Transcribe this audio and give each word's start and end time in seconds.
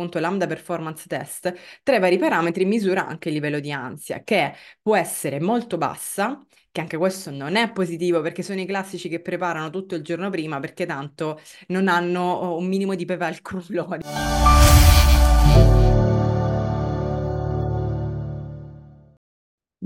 appunto 0.00 0.18
Lambda 0.18 0.46
Performance 0.46 1.04
Test, 1.06 1.54
tra 1.82 1.96
i 1.96 2.00
vari 2.00 2.16
parametri 2.16 2.64
misura 2.64 3.06
anche 3.06 3.28
il 3.28 3.34
livello 3.34 3.60
di 3.60 3.70
ansia, 3.70 4.22
che 4.24 4.54
può 4.80 4.96
essere 4.96 5.40
molto 5.40 5.76
bassa, 5.76 6.42
che 6.72 6.80
anche 6.80 6.96
questo 6.96 7.30
non 7.30 7.56
è 7.56 7.70
positivo 7.70 8.22
perché 8.22 8.42
sono 8.42 8.60
i 8.60 8.66
classici 8.66 9.08
che 9.08 9.20
preparano 9.20 9.68
tutto 9.70 9.94
il 9.94 10.02
giorno 10.02 10.30
prima 10.30 10.58
perché 10.60 10.86
tanto 10.86 11.40
non 11.68 11.88
hanno 11.88 12.32
oh, 12.32 12.56
un 12.56 12.66
minimo 12.66 12.94
di 12.94 13.04
pepe 13.04 13.24
al 13.24 13.42
culo. 13.42 13.86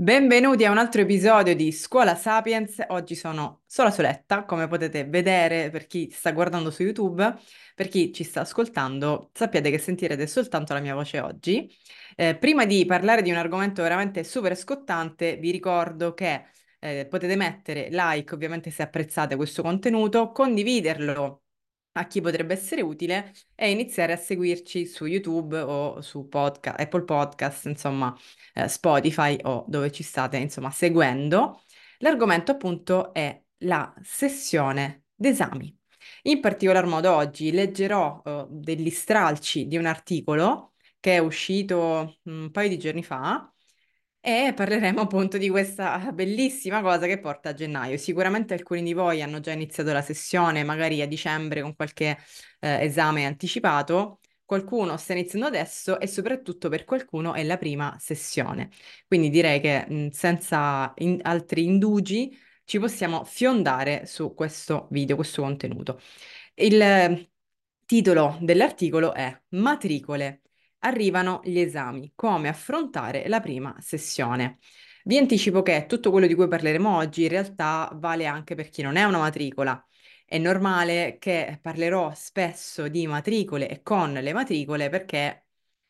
Benvenuti 0.05 0.63
a 0.63 0.69
un 0.69 0.77
altro 0.77 1.01
episodio 1.01 1.55
di 1.55 1.71
Scuola 1.71 2.13
Sapiens. 2.13 2.79
Oggi 2.89 3.15
sono 3.15 3.63
sola 3.65 3.89
soletta, 3.89 4.45
come 4.45 4.67
potete 4.67 5.03
vedere 5.05 5.71
per 5.71 5.87
chi 5.87 6.11
sta 6.11 6.31
guardando 6.31 6.69
su 6.69 6.83
YouTube, 6.83 7.35
per 7.73 7.87
chi 7.87 8.13
ci 8.13 8.23
sta 8.23 8.41
ascoltando, 8.41 9.31
sappiate 9.33 9.71
che 9.71 9.79
sentirete 9.79 10.27
soltanto 10.27 10.73
la 10.75 10.79
mia 10.79 10.93
voce 10.93 11.19
oggi. 11.19 11.67
Eh, 12.15 12.37
prima 12.37 12.65
di 12.65 12.85
parlare 12.85 13.23
di 13.23 13.31
un 13.31 13.37
argomento 13.37 13.81
veramente 13.81 14.23
super 14.23 14.55
scottante, 14.55 15.37
vi 15.37 15.49
ricordo 15.49 16.13
che 16.13 16.49
eh, 16.77 17.07
potete 17.09 17.35
mettere 17.35 17.87
like, 17.89 18.31
ovviamente 18.35 18.69
se 18.69 18.83
apprezzate 18.83 19.35
questo 19.35 19.63
contenuto, 19.63 20.31
condividerlo 20.31 21.44
a 21.97 22.07
chi 22.07 22.21
potrebbe 22.21 22.53
essere 22.53 22.81
utile 22.81 23.33
e 23.55 23.71
iniziare 23.71 24.13
a 24.13 24.17
seguirci 24.17 24.85
su 24.85 25.05
YouTube 25.05 25.59
o 25.59 26.01
su 26.01 26.27
podcast, 26.27 26.79
Apple 26.79 27.03
Podcast, 27.03 27.65
insomma, 27.65 28.13
eh, 28.53 28.67
Spotify 28.67 29.37
o 29.43 29.65
dove 29.67 29.91
ci 29.91 30.03
state, 30.03 30.37
insomma, 30.37 30.71
seguendo. 30.71 31.61
L'argomento 31.99 32.51
appunto 32.51 33.13
è 33.13 33.41
la 33.59 33.93
sessione 34.01 35.05
d'esami. 35.15 35.77
In 36.23 36.39
particolar 36.41 36.85
modo 36.85 37.13
oggi 37.13 37.51
leggerò 37.51 38.21
uh, 38.23 38.47
degli 38.49 38.89
stralci 38.89 39.67
di 39.67 39.77
un 39.77 39.85
articolo 39.85 40.73
che 40.99 41.15
è 41.15 41.17
uscito 41.19 42.19
un 42.23 42.51
paio 42.51 42.69
di 42.69 42.77
giorni 42.77 43.03
fa 43.03 43.49
e 44.25 44.53
parleremo 44.55 45.01
appunto 45.01 45.37
di 45.37 45.49
questa 45.49 46.11
bellissima 46.11 46.81
cosa 46.81 47.05
che 47.05 47.19
porta 47.19 47.49
a 47.49 47.53
gennaio. 47.53 47.95
Sicuramente 47.95 48.55
alcuni 48.55 48.81
di 48.81 48.93
voi 48.93 49.21
hanno 49.21 49.39
già 49.39 49.51
iniziato 49.51 49.93
la 49.93 50.01
sessione, 50.01 50.63
magari 50.63 50.99
a 51.03 51.07
dicembre 51.07 51.61
con 51.61 51.75
qualche 51.75 52.17
eh, 52.59 52.83
esame 52.83 53.25
anticipato. 53.25 54.21
Qualcuno 54.43 54.97
sta 54.97 55.13
iniziando 55.13 55.45
adesso 55.45 55.99
e 55.99 56.07
soprattutto 56.07 56.69
per 56.69 56.85
qualcuno 56.85 57.35
è 57.35 57.43
la 57.43 57.57
prima 57.57 57.95
sessione. 57.99 58.69
Quindi 59.07 59.29
direi 59.29 59.59
che 59.61 59.85
mh, 59.87 60.09
senza 60.09 60.91
in 60.97 61.19
altri 61.21 61.63
indugi 61.65 62.35
ci 62.63 62.79
possiamo 62.79 63.23
fiondare 63.25 64.07
su 64.07 64.33
questo 64.33 64.87
video, 64.89 65.15
questo 65.15 65.43
contenuto. 65.43 66.01
Il 66.55 66.81
eh, 66.81 67.29
titolo 67.85 68.37
dell'articolo 68.41 69.13
è 69.13 69.39
Matricole 69.49 70.41
arrivano 70.85 71.41
gli 71.43 71.59
esami, 71.59 72.11
come 72.15 72.47
affrontare 72.49 73.27
la 73.27 73.39
prima 73.39 73.75
sessione. 73.79 74.59
Vi 75.03 75.17
anticipo 75.17 75.61
che 75.61 75.85
tutto 75.87 76.11
quello 76.11 76.27
di 76.27 76.33
cui 76.35 76.47
parleremo 76.47 76.95
oggi 76.95 77.23
in 77.23 77.29
realtà 77.29 77.89
vale 77.95 78.25
anche 78.25 78.55
per 78.55 78.69
chi 78.69 78.81
non 78.81 78.95
è 78.95 79.03
una 79.03 79.19
matricola. 79.19 79.83
È 80.25 80.37
normale 80.37 81.17
che 81.19 81.59
parlerò 81.61 82.13
spesso 82.15 82.87
di 82.87 83.05
matricole 83.07 83.69
e 83.69 83.81
con 83.83 84.13
le 84.13 84.33
matricole 84.33 84.89
perché 84.89 85.47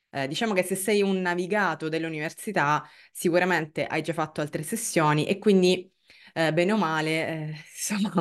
eh, 0.09 0.27
diciamo 0.27 0.53
che 0.53 0.63
se 0.63 0.75
sei 0.75 1.01
un 1.01 1.21
navigato 1.21 1.89
dell'università 1.89 2.87
sicuramente 3.11 3.85
hai 3.85 4.01
già 4.01 4.13
fatto 4.13 4.41
altre 4.41 4.63
sessioni 4.63 5.25
e 5.25 5.37
quindi 5.37 5.89
eh, 6.37 6.51
bene 6.53 6.71
o 6.73 6.77
male, 6.77 7.27
eh, 7.27 7.55
insomma, 7.73 8.11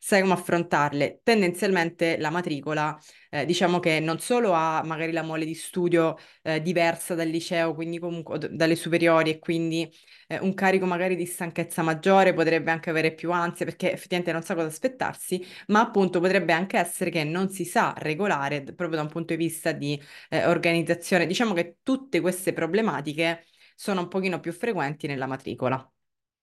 sai 0.00 0.20
come 0.22 0.32
affrontarle. 0.32 1.20
Tendenzialmente 1.22 2.16
la 2.18 2.30
matricola, 2.30 2.98
eh, 3.30 3.44
diciamo 3.46 3.78
che 3.78 4.00
non 4.00 4.18
solo 4.18 4.52
ha 4.52 4.82
magari 4.84 5.12
la 5.12 5.22
mole 5.22 5.44
di 5.44 5.54
studio 5.54 6.16
eh, 6.42 6.60
diversa 6.62 7.14
dal 7.14 7.28
liceo, 7.28 7.74
quindi 7.74 7.98
comunque 7.98 8.38
d- 8.38 8.48
dalle 8.48 8.74
superiori 8.76 9.30
e 9.30 9.38
quindi 9.38 9.88
eh, 10.26 10.38
un 10.40 10.54
carico 10.54 10.86
magari 10.86 11.14
di 11.16 11.26
stanchezza 11.26 11.82
maggiore, 11.82 12.34
potrebbe 12.34 12.70
anche 12.70 12.90
avere 12.90 13.14
più 13.14 13.30
ansia 13.32 13.64
perché 13.64 13.92
effettivamente 13.92 14.32
non 14.32 14.42
sa 14.42 14.54
cosa 14.54 14.66
aspettarsi, 14.66 15.44
ma 15.68 15.80
appunto 15.80 16.20
potrebbe 16.20 16.52
anche 16.52 16.76
essere 16.78 17.10
che 17.10 17.24
non 17.24 17.48
si 17.50 17.64
sa 17.64 17.94
regolare 17.98 18.62
proprio 18.62 18.96
da 18.98 19.02
un 19.02 19.08
punto 19.08 19.34
di 19.34 19.42
vista 19.44 19.72
di 19.72 20.00
eh, 20.30 20.46
organizzazione. 20.46 21.26
Diciamo 21.26 21.54
che 21.54 21.76
tutte 21.82 22.20
queste 22.20 22.52
problematiche 22.52 23.44
sono 23.74 24.00
un 24.02 24.08
pochino 24.08 24.40
più 24.40 24.52
frequenti 24.52 25.06
nella 25.06 25.26
matricola. 25.26 25.90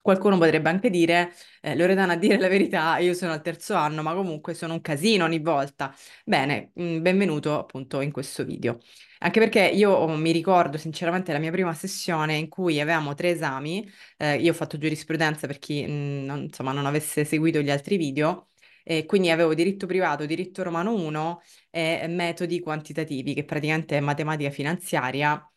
Qualcuno 0.08 0.38
potrebbe 0.38 0.70
anche 0.70 0.90
dire, 0.90 1.34
eh, 1.60 1.76
Loredana, 1.76 2.14
a 2.14 2.16
dire 2.16 2.38
la 2.38 2.48
verità, 2.48 2.98
io 2.98 3.14
sono 3.14 3.34
al 3.34 3.42
terzo 3.42 3.74
anno, 3.74 4.02
ma 4.02 4.14
comunque 4.14 4.54
sono 4.54 4.72
un 4.72 4.80
casino 4.80 5.26
ogni 5.26 5.40
volta. 5.40 5.94
Bene, 6.24 6.72
mh, 6.76 6.82
mm, 6.82 7.02
benvenuto 7.02 7.60
appunto 7.60 8.00
in 8.00 8.14
questo 8.14 8.46
video. 8.46 8.80
Anche 9.20 9.42
perché 9.42 9.66
io 9.68 9.92
oh, 9.92 10.16
mi 10.16 10.32
ricordo 10.32 10.78
sinceramente 10.78 11.34
la 11.34 11.40
mia 11.40 11.52
prima 11.52 11.74
sessione 11.74 12.38
in 12.38 12.48
cui 12.48 12.80
avevamo 12.80 13.16
tre 13.16 13.32
esami, 13.32 13.86
eh, 14.16 14.38
io 14.38 14.52
ho 14.52 14.54
fatto 14.56 14.78
giurisprudenza 14.78 15.46
per 15.46 15.60
chi 15.60 15.86
mh, 15.86 15.92
mm, 15.92 16.24
non, 16.24 16.40
insomma, 16.44 16.72
non 16.72 16.86
avesse 16.86 17.26
seguito 17.26 17.60
gli 17.60 17.70
altri 17.70 17.98
video, 17.98 18.48
e 18.84 19.06
quindi 19.06 19.30
avevo 19.30 19.54
diritto 19.54 19.88
privato, 19.88 20.26
diritto 20.26 20.64
romano 20.64 20.94
1 20.94 21.42
e 21.70 22.08
metodi 22.08 22.62
quantitativi, 22.62 23.34
che 23.34 23.44
praticamente 23.44 23.98
è 23.98 24.00
matematica 24.00 24.52
finanziaria 24.52 25.52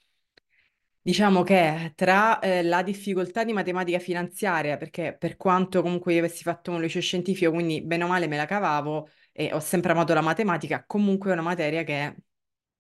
Diciamo 1.03 1.43
che 1.43 1.93
tra 1.97 2.39
eh, 2.41 2.63
la 2.63 2.83
difficoltà 2.83 3.43
di 3.45 3.53
matematica 3.55 3.99
finanziaria, 3.99 4.77
perché 4.77 5.17
per 5.19 5.37
quanto 5.37 5.81
comunque 5.81 6.13
io 6.13 6.19
avessi 6.19 6.43
fatto 6.43 6.71
un 6.73 6.81
liceo 6.81 7.01
scientifico, 7.01 7.51
quindi 7.53 7.81
bene 7.83 8.05
o 8.05 8.07
male 8.09 8.27
me 8.29 8.37
la 8.37 8.45
cavavo 8.45 9.09
e 9.33 9.51
ho 9.53 9.61
sempre 9.61 9.93
amato 9.93 10.13
la 10.13 10.21
matematica, 10.21 10.85
comunque 10.87 11.31
è 11.31 11.33
una 11.33 11.43
materia 11.43 11.85
che 11.85 12.15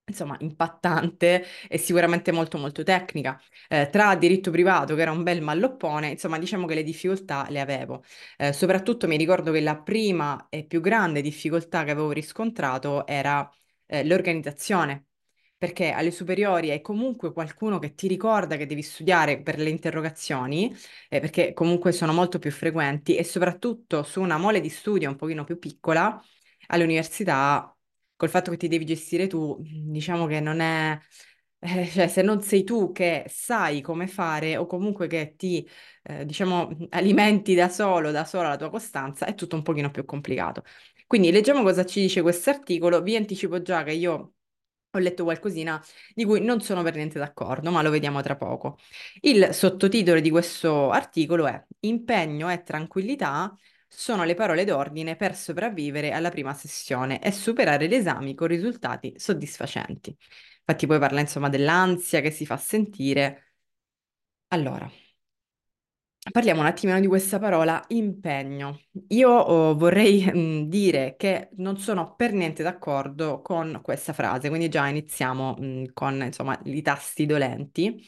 insomma, 0.05 0.37
impattante 0.41 1.45
e 1.69 1.79
sicuramente 1.79 2.31
molto 2.33 2.59
molto 2.59 2.83
tecnica. 2.83 3.41
Eh, 3.69 3.89
tra 3.91 4.15
diritto 4.17 4.51
privato, 4.51 4.95
che 4.95 5.03
era 5.03 5.13
un 5.13 5.23
bel 5.23 5.41
malloppone, 5.41 6.09
insomma, 6.11 6.39
diciamo 6.39 6.67
che 6.67 6.75
le 6.75 6.83
difficoltà 6.83 7.47
le 7.49 7.61
avevo. 7.61 8.03
Eh, 8.37 8.53
soprattutto 8.53 9.07
mi 9.07 9.17
ricordo 9.17 9.51
che 9.53 9.61
la 9.61 9.79
prima 9.81 10.47
e 10.51 10.65
più 10.67 10.81
grande 10.81 11.23
difficoltà 11.23 11.85
che 11.85 11.91
avevo 11.93 12.11
riscontrato 12.13 13.07
era 13.07 13.49
eh, 13.87 14.05
l'organizzazione 14.05 15.07
perché 15.61 15.91
alle 15.91 16.11
superiori 16.11 16.71
hai 16.71 16.81
comunque 16.81 17.33
qualcuno 17.35 17.79
che 17.79 17.95
ti 17.95 18.09
ricorda 18.09 18.57
che 18.57 18.65
devi 18.67 18.81
studiare 18.83 19.43
per 19.43 19.59
le 19.59 19.69
interrogazioni, 19.69 20.75
eh, 21.11 21.21
perché 21.21 21.53
comunque 21.53 21.93
sono 21.93 22.15
molto 22.15 22.39
più 22.39 22.51
frequenti 22.51 23.15
e 23.17 23.25
soprattutto 23.25 24.03
su 24.03 24.23
una 24.23 24.39
mole 24.39 24.61
di 24.61 24.71
studio 24.71 25.11
un 25.11 25.17
pochino 25.17 25.45
più 25.45 25.59
piccola, 25.59 26.19
all'università, 26.69 27.77
col 28.17 28.31
fatto 28.31 28.51
che 28.51 28.57
ti 28.57 28.69
devi 28.69 28.87
gestire 28.87 29.27
tu, 29.27 29.57
diciamo 29.61 30.27
che 30.27 30.41
non 30.41 30.61
è... 30.61 30.99
Eh, 31.63 31.87
cioè, 31.89 32.09
se 32.09 32.23
non 32.23 32.41
sei 32.41 32.65
tu 32.65 32.91
che 32.91 33.27
sai 33.29 33.83
come 33.83 34.07
fare 34.07 34.57
o 34.57 34.65
comunque 34.65 35.07
che 35.09 35.35
ti, 35.37 35.69
eh, 36.05 36.25
diciamo, 36.25 36.71
alimenti 36.91 37.55
da 37.55 37.69
solo, 37.69 38.11
da 38.11 38.25
sola 38.25 38.49
la 38.49 38.57
tua 38.57 38.71
costanza, 38.71 39.27
è 39.27 39.35
tutto 39.35 39.57
un 39.57 39.63
pochino 39.63 39.91
più 39.91 40.07
complicato. 40.07 40.65
Quindi 41.07 41.31
leggiamo 41.31 41.63
cosa 41.63 41.85
ci 41.85 42.01
dice 42.01 42.23
questo 42.23 42.49
articolo. 42.49 43.03
Vi 43.03 43.15
anticipo 43.15 43.61
già 43.61 43.83
che 43.83 43.93
io 43.93 44.35
ho 44.93 44.99
letto 44.99 45.25
qualcosina 45.25 45.83
di 46.15 46.25
cui 46.25 46.41
non 46.41 46.61
sono 46.61 46.83
per 46.83 46.95
niente 46.95 47.19
d'accordo, 47.19 47.71
ma 47.71 47.83
lo 47.83 47.91
vediamo 47.91 48.21
tra 48.23 48.37
poco. 48.37 48.79
Il 49.21 49.55
sottotitolo 49.55 50.21
di 50.21 50.31
questo 50.31 50.91
articolo 50.91 51.47
è 51.47 51.65
Impegno 51.81 52.51
e 52.51 52.63
tranquillità 52.63 53.55
sono 53.89 54.25
le 54.25 54.35
parole 54.35 54.65
d'ordine 54.65 55.17
per 55.17 55.35
sopravvivere 55.35 56.13
alla 56.13 56.31
prima 56.31 56.55
sessione 56.55 57.21
e 57.23 57.33
superare 57.33 57.89
gli 57.89 57.95
esami 57.95 58.35
con 58.35 58.47
risultati 58.49 59.15
soddisfacenti. 59.17 60.17
Infatti 60.61 60.87
poi 60.87 60.99
parla 60.99 61.21
insomma 61.21 61.49
dell'ansia 61.49 62.21
che 62.21 62.31
si 62.31 62.47
fa 62.47 62.57
sentire. 62.57 63.55
Allora, 64.49 64.91
Parliamo 66.23 66.61
un 66.61 66.67
attimino 66.67 67.01
di 67.01 67.07
questa 67.07 67.39
parola 67.39 67.83
impegno. 67.89 68.79
Io 69.09 69.31
oh, 69.31 69.75
vorrei 69.75 70.67
dire 70.69 71.17
che 71.17 71.49
non 71.57 71.79
sono 71.79 72.15
per 72.15 72.33
niente 72.35 72.63
d'accordo 72.63 73.41
con 73.41 73.81
questa 73.83 74.13
frase, 74.13 74.49
quindi 74.49 74.69
già 74.69 74.87
iniziamo 74.87 75.57
con 75.95 76.23
insomma 76.23 76.61
i 76.65 76.83
tasti 76.83 77.25
dolenti, 77.27 78.07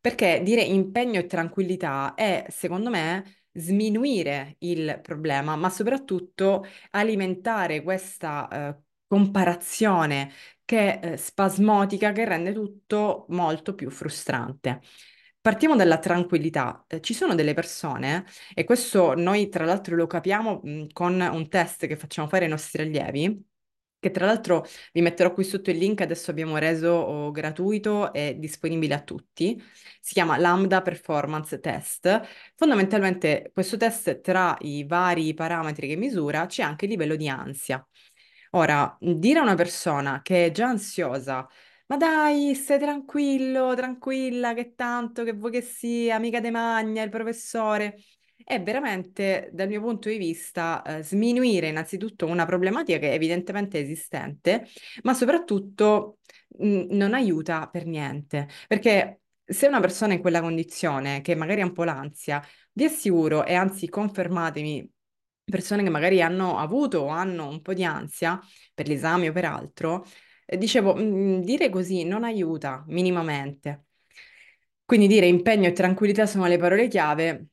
perché 0.00 0.40
dire 0.42 0.62
impegno 0.62 1.18
e 1.20 1.26
tranquillità 1.26 2.14
è, 2.14 2.46
secondo 2.48 2.88
me, 2.90 3.42
sminuire 3.52 4.56
il 4.60 4.98
problema, 5.02 5.54
ma 5.54 5.68
soprattutto 5.68 6.64
alimentare 6.90 7.82
questa 7.82 8.48
eh, 8.70 8.80
comparazione 9.06 10.32
che 10.64 10.98
è 10.98 11.12
eh, 11.12 11.16
spasmodica 11.18 12.12
che 12.12 12.24
rende 12.24 12.52
tutto 12.54 13.26
molto 13.28 13.74
più 13.74 13.90
frustrante. 13.90 14.80
Partiamo 15.42 15.74
dalla 15.74 15.98
tranquillità. 15.98 16.84
Eh, 16.86 17.00
ci 17.00 17.14
sono 17.14 17.34
delle 17.34 17.54
persone, 17.54 18.26
e 18.54 18.64
questo 18.64 19.14
noi 19.14 19.48
tra 19.48 19.64
l'altro 19.64 19.96
lo 19.96 20.06
capiamo 20.06 20.60
mh, 20.62 20.86
con 20.92 21.18
un 21.18 21.48
test 21.48 21.86
che 21.86 21.96
facciamo 21.96 22.28
fare 22.28 22.44
ai 22.44 22.50
nostri 22.50 22.82
allievi, 22.82 23.42
che 23.98 24.10
tra 24.10 24.26
l'altro 24.26 24.66
vi 24.92 25.00
metterò 25.00 25.32
qui 25.32 25.44
sotto 25.44 25.70
il 25.70 25.78
link, 25.78 26.02
adesso 26.02 26.30
abbiamo 26.30 26.58
reso 26.58 26.90
oh, 26.90 27.30
gratuito 27.30 28.12
e 28.12 28.36
disponibile 28.38 28.94
a 28.94 29.02
tutti. 29.02 29.62
Si 30.00 30.12
chiama 30.12 30.36
Lambda 30.36 30.82
Performance 30.82 31.58
Test. 31.58 32.20
Fondamentalmente 32.54 33.50
questo 33.52 33.76
test 33.78 34.20
tra 34.20 34.56
i 34.60 34.84
vari 34.86 35.32
parametri 35.34 35.88
che 35.88 35.96
misura 35.96 36.46
c'è 36.46 36.62
anche 36.62 36.84
il 36.84 36.90
livello 36.90 37.16
di 37.16 37.28
ansia. 37.28 37.86
Ora, 38.52 38.96
dire 39.00 39.38
a 39.38 39.42
una 39.42 39.54
persona 39.54 40.20
che 40.22 40.46
è 40.46 40.50
già 40.50 40.66
ansiosa 40.68 41.46
Ma 41.90 41.96
dai, 41.96 42.54
stai 42.54 42.78
tranquillo, 42.78 43.74
tranquilla, 43.74 44.54
che 44.54 44.74
tanto, 44.76 45.24
che 45.24 45.32
vuoi 45.32 45.50
che 45.50 45.60
sia, 45.60 46.14
amica 46.14 46.38
de 46.38 46.50
magna, 46.52 47.02
il 47.02 47.10
professore. 47.10 47.98
È 48.44 48.62
veramente, 48.62 49.50
dal 49.52 49.66
mio 49.66 49.80
punto 49.80 50.08
di 50.08 50.16
vista, 50.16 50.82
eh, 50.84 51.02
sminuire 51.02 51.66
innanzitutto 51.68 52.26
una 52.26 52.46
problematica 52.46 52.98
che 52.98 53.10
è 53.10 53.14
evidentemente 53.14 53.80
esistente, 53.80 54.68
ma 55.02 55.14
soprattutto 55.14 56.18
mh, 56.58 56.86
non 56.90 57.12
aiuta 57.12 57.68
per 57.68 57.86
niente. 57.86 58.48
Perché 58.68 59.22
se 59.44 59.66
una 59.66 59.80
persona 59.80 60.12
è 60.12 60.16
in 60.16 60.20
quella 60.22 60.40
condizione, 60.40 61.20
che 61.22 61.34
magari 61.34 61.60
ha 61.60 61.64
un 61.64 61.72
po' 61.72 61.82
l'ansia, 61.82 62.40
vi 62.72 62.84
assicuro, 62.84 63.44
e 63.44 63.54
anzi 63.54 63.88
confermatemi, 63.88 64.88
persone 65.44 65.82
che 65.82 65.90
magari 65.90 66.22
hanno 66.22 66.56
avuto 66.58 67.00
o 67.00 67.08
hanno 67.08 67.48
un 67.48 67.60
po' 67.62 67.74
di 67.74 67.82
ansia 67.82 68.38
per 68.72 68.86
l'esame 68.86 69.28
o 69.28 69.32
per 69.32 69.44
altro, 69.44 70.04
dicevo, 70.58 70.94
mm, 70.96 71.40
dire 71.40 71.68
così 71.70 72.04
non 72.04 72.24
aiuta 72.24 72.84
minimamente. 72.88 73.84
Quindi 74.84 75.06
dire 75.06 75.26
impegno 75.26 75.68
e 75.68 75.72
tranquillità 75.72 76.26
sono 76.26 76.46
le 76.46 76.58
parole 76.58 76.88
chiave. 76.88 77.46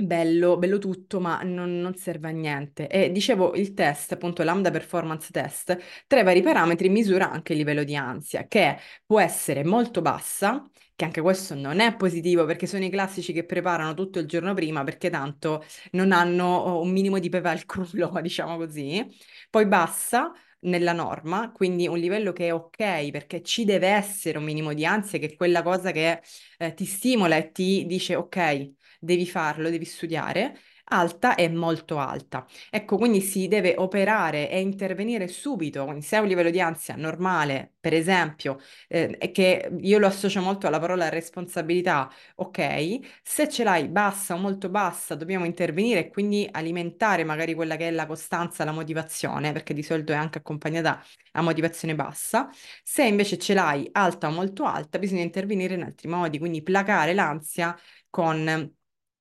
Bello, 0.00 0.56
bello 0.58 0.78
tutto, 0.78 1.18
ma 1.18 1.42
non, 1.42 1.80
non 1.80 1.96
serve 1.96 2.28
a 2.28 2.30
niente. 2.30 2.86
E 2.86 3.10
dicevo, 3.10 3.54
il 3.56 3.74
test, 3.74 4.12
appunto, 4.12 4.44
Lambda 4.44 4.70
Performance 4.70 5.30
Test, 5.32 5.76
tra 6.06 6.20
i 6.20 6.22
vari 6.22 6.40
parametri 6.40 6.88
misura 6.88 7.28
anche 7.32 7.52
il 7.52 7.58
livello 7.58 7.82
di 7.82 7.96
ansia, 7.96 8.46
che 8.46 8.76
può 9.04 9.18
essere 9.18 9.64
molto 9.64 10.00
bassa, 10.00 10.64
che 10.94 11.04
anche 11.04 11.20
questo 11.20 11.56
non 11.56 11.80
è 11.80 11.96
positivo 11.96 12.44
perché 12.44 12.66
sono 12.68 12.84
i 12.84 12.90
classici 12.90 13.32
che 13.32 13.44
preparano 13.44 13.94
tutto 13.94 14.20
il 14.20 14.26
giorno 14.26 14.54
prima 14.54 14.84
perché 14.84 15.10
tanto 15.10 15.64
non 15.92 16.12
hanno 16.12 16.44
oh, 16.58 16.80
un 16.82 16.90
minimo 16.92 17.18
di 17.18 17.28
pepe 17.28 17.48
al 17.48 17.64
culo, 17.66 18.12
diciamo 18.22 18.56
così. 18.56 19.04
Poi 19.50 19.66
bassa 19.66 20.32
nella 20.60 20.92
norma, 20.92 21.52
quindi 21.52 21.86
un 21.88 21.98
livello 21.98 22.32
che 22.32 22.48
è 22.48 22.54
ok 22.54 23.10
perché 23.10 23.42
ci 23.42 23.64
deve 23.64 23.88
essere 23.88 24.38
un 24.38 24.44
minimo 24.44 24.72
di 24.74 24.84
ansia, 24.84 25.18
che 25.18 25.26
è 25.26 25.36
quella 25.36 25.62
cosa 25.62 25.90
che 25.92 26.20
eh, 26.58 26.74
ti 26.74 26.84
stimola 26.84 27.36
e 27.36 27.50
ti 27.52 27.84
dice 27.86 28.14
ok 28.16 28.70
devi 29.00 29.26
farlo, 29.26 29.70
devi 29.70 29.84
studiare, 29.84 30.56
alta 30.88 31.34
e 31.34 31.48
molto 31.48 31.98
alta. 31.98 32.46
Ecco, 32.70 32.96
quindi 32.96 33.20
si 33.20 33.48
deve 33.48 33.74
operare 33.76 34.50
e 34.50 34.60
intervenire 34.60 35.28
subito. 35.28 35.84
Quindi 35.84 36.02
se 36.04 36.16
hai 36.16 36.22
un 36.22 36.28
livello 36.28 36.50
di 36.50 36.60
ansia 36.60 36.94
normale, 36.96 37.74
per 37.80 37.94
esempio, 37.94 38.58
eh, 38.88 39.30
che 39.32 39.70
io 39.80 39.98
lo 39.98 40.06
associo 40.06 40.40
molto 40.40 40.66
alla 40.66 40.78
parola 40.80 41.08
responsabilità, 41.08 42.10
ok, 42.36 42.98
se 43.22 43.48
ce 43.48 43.64
l'hai 43.64 43.88
bassa 43.88 44.34
o 44.34 44.38
molto 44.38 44.68
bassa, 44.68 45.14
dobbiamo 45.14 45.44
intervenire 45.44 46.00
e 46.00 46.08
quindi 46.08 46.48
alimentare 46.50 47.24
magari 47.24 47.54
quella 47.54 47.76
che 47.76 47.88
è 47.88 47.90
la 47.90 48.06
costanza, 48.06 48.64
la 48.64 48.72
motivazione, 48.72 49.52
perché 49.52 49.74
di 49.74 49.82
solito 49.82 50.12
è 50.12 50.16
anche 50.16 50.38
accompagnata 50.38 51.02
a 51.32 51.42
motivazione 51.42 51.94
bassa. 51.94 52.48
Se 52.82 53.04
invece 53.04 53.38
ce 53.38 53.54
l'hai 53.54 53.88
alta 53.92 54.28
o 54.28 54.30
molto 54.30 54.64
alta, 54.64 54.98
bisogna 54.98 55.22
intervenire 55.22 55.74
in 55.74 55.82
altri 55.82 56.08
modi, 56.08 56.38
quindi 56.38 56.62
placare 56.62 57.14
l'ansia 57.14 57.76
con 58.10 58.72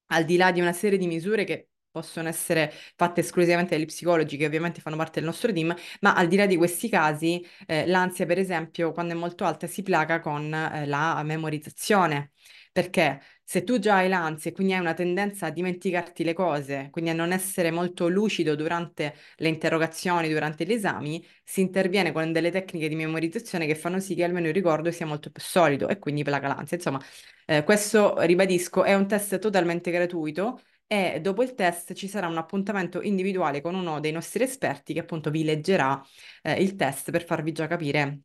al 0.08 0.26
di 0.26 0.38
là 0.38 0.52
di 0.52 0.62
una 0.62 0.74
serie 0.74 0.98
di 0.98 1.08
misure 1.08 1.44
che 1.44 1.70
possono 1.92 2.28
essere 2.30 2.72
fatte 2.96 3.22
esclusivamente 3.22 3.76
dagli 3.76 3.86
psicologi, 3.88 4.38
che 4.38 4.46
ovviamente 4.46 4.82
fanno 4.82 4.96
parte 4.98 5.20
del 5.20 5.24
nostro 5.30 5.52
team, 5.52 5.74
ma 6.02 6.14
al 6.16 6.28
di 6.28 6.36
là 6.36 6.46
di 6.46 6.56
questi 6.56 6.90
casi, 6.90 7.44
eh, 7.66 7.88
l'ansia, 7.88 8.26
per 8.26 8.38
esempio, 8.38 8.92
quando 8.92 9.14
è 9.14 9.16
molto 9.18 9.46
alta, 9.46 9.66
si 9.68 9.82
placa 9.84 10.20
con 10.20 10.54
eh, 10.54 10.86
la 10.86 11.22
memorizzazione. 11.24 12.32
Perché 12.78 13.22
se 13.44 13.64
tu 13.64 13.80
già 13.80 13.96
hai 13.98 14.08
l'ansia 14.10 14.52
e 14.52 14.54
quindi 14.54 14.74
hai 14.74 14.80
una 14.80 14.94
tendenza 14.94 15.48
a 15.48 15.50
dimenticarti 15.50 16.24
le 16.24 16.34
cose, 16.34 16.90
quindi 16.92 17.10
a 17.10 17.14
non 17.14 17.32
essere 17.32 17.72
molto 17.72 18.08
lucido 18.08 18.56
durante 18.56 19.16
le 19.38 19.48
interrogazioni, 19.48 20.30
durante 20.30 20.64
gli 20.64 20.74
esami, 20.74 21.26
si 21.44 21.62
interviene 21.62 22.12
con 22.12 22.32
delle 22.32 22.52
tecniche 22.52 22.88
di 22.88 22.94
memorizzazione 22.96 23.66
che 23.66 23.74
fanno 23.74 24.00
sì 24.00 24.14
che 24.14 24.24
almeno 24.24 24.48
il 24.48 24.54
ricordo 24.54 24.92
sia 24.92 25.08
molto 25.08 25.32
più 25.32 25.42
solido 25.42 25.88
e 25.88 25.98
quindi 25.98 26.22
placa 26.24 26.48
l'ansia. 26.48 26.78
Insomma, 26.78 27.02
eh, 27.46 27.64
questo, 27.64 28.20
ribadisco, 28.22 28.84
è 28.84 28.94
un 28.94 29.08
test 29.08 29.40
totalmente 29.40 29.90
gratuito 29.92 30.62
e 30.86 31.20
dopo 31.22 31.42
il 31.44 31.54
test 31.56 31.94
ci 31.94 32.08
sarà 32.08 32.28
un 32.28 32.38
appuntamento 32.38 33.02
individuale 33.02 33.62
con 33.62 33.74
uno 33.76 34.00
dei 34.00 34.12
nostri 34.12 34.44
esperti 34.44 34.94
che 34.94 35.00
appunto 35.00 35.30
vi 35.32 35.44
leggerà 35.44 36.00
eh, 36.44 36.62
il 36.62 36.76
test 36.76 37.10
per 37.12 37.26
farvi 37.26 37.52
già 37.54 37.66
capire. 37.68 38.22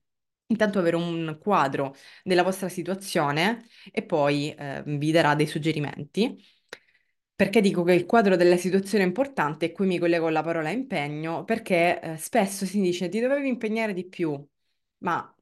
Intanto 0.52 0.78
avere 0.78 0.96
un 0.96 1.38
quadro 1.40 1.94
della 2.22 2.42
vostra 2.42 2.68
situazione 2.68 3.64
e 3.90 4.02
poi 4.04 4.52
eh, 4.54 4.82
vi 4.84 5.10
darà 5.10 5.34
dei 5.34 5.46
suggerimenti. 5.46 6.38
Perché 7.34 7.60
dico 7.60 7.82
che 7.82 7.94
il 7.94 8.06
quadro 8.06 8.36
della 8.36 8.56
situazione 8.56 9.02
è 9.04 9.06
importante 9.06 9.66
e 9.66 9.72
qui 9.72 9.86
mi 9.86 9.98
collego 9.98 10.26
alla 10.28 10.42
parola 10.42 10.70
impegno? 10.70 11.44
Perché 11.44 12.00
eh, 12.00 12.16
spesso 12.18 12.66
si 12.66 12.80
dice 12.80 13.08
ti 13.08 13.18
dovevi 13.20 13.48
impegnare 13.48 13.92
di 13.94 14.06
più, 14.06 14.40
ma 14.98 15.34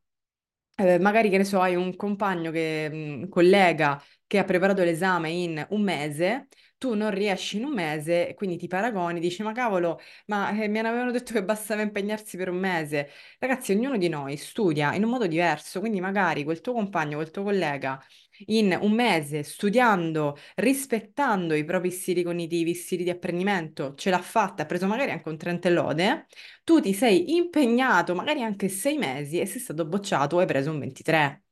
eh, 0.77 0.99
magari 0.99 1.29
che 1.31 1.37
ne 1.39 1.45
so, 1.45 1.61
hai 1.61 1.75
un 1.77 1.95
compagno 1.97 2.51
che, 2.51 2.89
un 2.93 3.29
collega 3.29 4.03
che 4.27 4.39
ha 4.39 4.45
preparato 4.45 4.83
l'esame 4.85 5.31
in 5.31 5.67
un 5.71 5.83
mese, 5.83 6.49
tu 6.81 6.95
non 6.95 7.11
riesci 7.13 7.59
in 7.59 7.65
un 7.65 7.73
mese, 7.75 8.35
quindi 8.37 8.57
ti 8.57 8.67
paragoni, 8.67 9.21
dici, 9.21 9.43
ma 9.43 9.53
cavolo, 9.53 10.01
ma 10.27 10.51
eh, 10.51 10.67
mi 10.69 10.79
avevano 10.81 11.11
detto 11.13 11.33
che 11.35 11.45
bastava 11.45 11.83
impegnarsi 11.83 12.37
per 12.39 12.49
un 12.49 12.57
mese. 12.59 13.11
Ragazzi, 13.39 13.73
ognuno 13.73 13.99
di 13.99 14.09
noi 14.09 14.37
studia 14.39 14.95
in 14.95 15.05
un 15.05 15.11
modo 15.11 15.27
diverso, 15.27 15.81
quindi 15.81 16.01
magari 16.01 16.43
quel 16.45 16.61
tuo 16.63 16.73
compagno, 16.73 17.17
quel 17.17 17.31
tuo 17.31 17.43
collega 17.43 18.03
in 18.47 18.77
un 18.81 18.93
mese 18.93 19.43
studiando, 19.43 20.37
rispettando 20.57 21.55
i 21.55 21.65
propri 21.65 21.91
stili 21.91 22.23
cognitivi, 22.23 22.75
stili 22.75 23.05
di 23.05 23.11
apprendimento, 23.11 23.95
ce 23.95 24.11
l'ha 24.11 24.21
fatta, 24.23 24.63
ha 24.63 24.67
preso 24.67 24.87
magari 24.87 25.11
anche 25.11 25.29
un 25.29 25.37
30 25.37 25.69
lode, 25.69 26.27
tu 26.65 26.81
ti 26.81 26.93
sei 26.95 27.35
impegnato 27.37 28.15
magari 28.15 28.43
anche 28.43 28.69
sei 28.69 28.97
mesi 28.97 29.39
e 29.41 29.47
sei 29.47 29.61
stato 29.61 29.85
bocciato 29.87 30.39
e 30.39 30.43
hai 30.43 30.47
preso 30.47 30.71
un 30.71 30.79
23. 30.79 31.45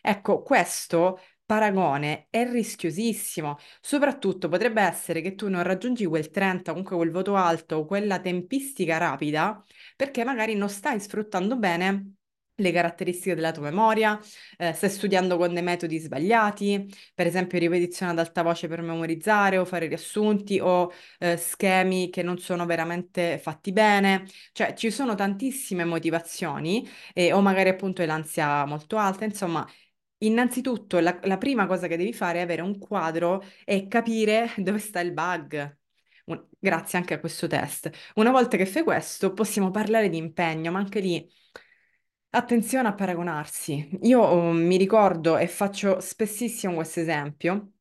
Ecco, 0.00 0.42
questo 0.42 1.18
paragone 1.46 2.26
è 2.30 2.44
rischiosissimo. 2.50 3.56
Soprattutto 3.80 4.48
potrebbe 4.48 4.82
essere 4.82 5.20
che 5.22 5.34
tu 5.34 5.48
non 5.48 5.62
raggiungi 5.62 6.04
quel 6.06 6.30
30, 6.30 6.72
comunque 6.72 6.96
quel 6.96 7.10
voto 7.10 7.36
alto, 7.36 7.84
quella 7.86 8.20
tempistica 8.20 8.98
rapida, 8.98 9.62
perché 9.96 10.24
magari 10.24 10.54
non 10.54 10.68
stai 10.68 11.00
sfruttando 11.00 11.56
bene 11.56 12.12
le 12.58 12.72
caratteristiche 12.72 13.34
della 13.34 13.52
tua 13.52 13.64
memoria, 13.64 14.18
eh, 14.56 14.72
stai 14.72 14.88
studiando 14.88 15.36
con 15.36 15.52
dei 15.52 15.62
metodi 15.62 15.98
sbagliati, 15.98 16.90
per 17.14 17.26
esempio 17.26 17.58
ripetizione 17.58 18.12
ad 18.12 18.18
alta 18.18 18.42
voce 18.42 18.66
per 18.66 18.80
memorizzare 18.80 19.58
o 19.58 19.64
fare 19.66 19.86
riassunti 19.88 20.58
o 20.58 20.90
eh, 21.18 21.36
schemi 21.36 22.08
che 22.08 22.22
non 22.22 22.38
sono 22.38 22.64
veramente 22.64 23.38
fatti 23.38 23.72
bene, 23.72 24.26
cioè 24.52 24.72
ci 24.74 24.90
sono 24.90 25.14
tantissime 25.14 25.84
motivazioni 25.84 26.86
eh, 27.12 27.32
o 27.32 27.40
magari 27.42 27.68
appunto 27.68 28.04
l'ansia 28.04 28.64
molto 28.64 28.96
alta, 28.96 29.24
insomma. 29.24 29.66
Innanzitutto, 30.18 30.98
la, 31.00 31.18
la 31.24 31.38
prima 31.38 31.66
cosa 31.66 31.86
che 31.86 31.96
devi 31.96 32.12
fare 32.12 32.38
è 32.38 32.42
avere 32.42 32.62
un 32.62 32.78
quadro 32.78 33.42
e 33.64 33.86
capire 33.88 34.52
dove 34.58 34.78
sta 34.78 35.00
il 35.00 35.12
bug. 35.12 35.78
Un- 36.26 36.46
grazie 36.58 36.98
anche 36.98 37.14
a 37.14 37.20
questo 37.20 37.46
test. 37.46 37.90
Una 38.14 38.30
volta 38.30 38.56
che 38.56 38.66
fai 38.66 38.82
questo, 38.82 39.32
possiamo 39.32 39.70
parlare 39.70 40.08
di 40.08 40.16
impegno, 40.16 40.70
ma 40.72 40.78
anche 40.78 41.00
lì 41.00 41.28
Attenzione 42.30 42.88
a 42.88 42.94
paragonarsi. 42.94 43.98
Io 44.02 44.20
oh, 44.20 44.52
mi 44.52 44.76
ricordo 44.76 45.38
e 45.38 45.46
faccio 45.48 46.00
spessissimo 46.00 46.74
questo 46.74 47.00
esempio, 47.00 47.72